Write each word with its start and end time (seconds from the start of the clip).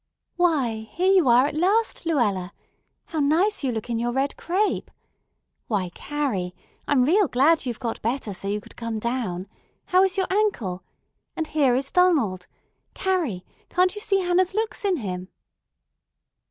"Why, 0.35 0.79
here 0.91 1.11
you 1.11 1.29
are 1.29 1.45
at 1.45 1.55
last, 1.55 2.07
Luella! 2.07 2.53
How 3.05 3.19
nice 3.19 3.63
you 3.63 3.71
look 3.71 3.87
in 3.87 3.99
your 3.99 4.11
red 4.11 4.35
crape! 4.35 4.89
Why, 5.67 5.89
Carrie, 5.93 6.55
I'm 6.87 7.03
real 7.03 7.27
glad 7.27 7.67
you've 7.67 7.79
got 7.79 8.01
better 8.01 8.33
so 8.33 8.47
you 8.47 8.59
could 8.61 8.75
come 8.75 8.97
down. 8.97 9.47
How 9.89 10.03
is 10.03 10.17
your 10.17 10.25
ankle? 10.31 10.83
And 11.35 11.45
here 11.45 11.75
is 11.75 11.91
Donald. 11.91 12.47
Carrie, 12.95 13.45
can't 13.69 13.93
you 13.93 14.01
see 14.01 14.21
Hannah's 14.21 14.55
looks 14.55 14.83
in 14.83 14.97
him?" 14.97 15.27